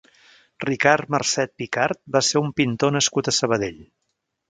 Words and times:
Ricard 0.63 1.11
Marcet 1.17 1.53
Picard 1.63 2.01
va 2.17 2.25
ser 2.31 2.43
un 2.47 2.51
pintor 2.63 2.97
nascut 2.99 3.31
a 3.35 3.39
Sabadell. 3.43 3.83